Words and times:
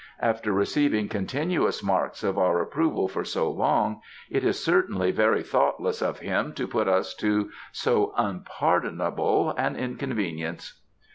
After 0.19 0.51
receiving 0.51 1.09
continuous 1.09 1.83
marks 1.83 2.23
of 2.23 2.35
our 2.35 2.59
approval 2.59 3.07
for 3.07 3.23
so 3.23 3.51
long 3.51 4.01
it 4.31 4.43
is 4.43 4.57
certainly 4.65 5.11
very 5.11 5.43
thoughtless 5.43 6.01
of 6.01 6.21
him 6.21 6.53
to 6.53 6.67
put 6.67 6.87
us 6.87 7.13
to 7.17 7.51
so 7.71 8.11
unpardonable 8.17 9.51
an 9.51 9.75
inconvenience." 9.75 10.81